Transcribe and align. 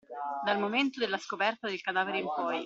Dal 0.43 0.57
momento 0.59 0.97
della 0.99 1.19
scopetta 1.19 1.67
del 1.67 1.79
cadavere 1.79 2.17
in 2.17 2.25
poi. 2.25 2.59